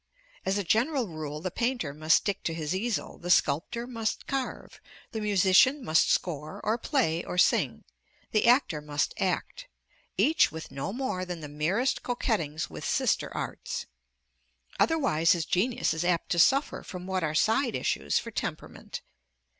[0.47, 4.81] As a general rule, the painter must stick to his easel, the sculptor must carve,
[5.11, 7.83] the musician must score or play or sing,
[8.31, 9.67] the actor must act,
[10.17, 13.85] each with no more than the merest coquettings with sister arts.
[14.79, 19.01] Otherwise his genius is apt to suffer from what are side issues for temperament.